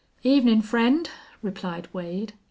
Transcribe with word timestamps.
"Evenin', 0.23 0.63
friend," 0.63 1.11
replied 1.43 1.87
Wade. 1.93 2.33